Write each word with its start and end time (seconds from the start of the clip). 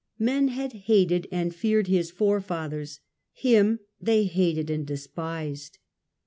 Men 0.17 0.47
had 0.47 0.73
hated 0.73 1.27
and 1.31 1.53
feared 1.53 1.85
his 1.85 2.09
forefathers— 2.09 3.01
him 3.33 3.81
they 4.01 4.23
hated 4.23 4.71
and 4.71 4.83
despised. 4.83 5.77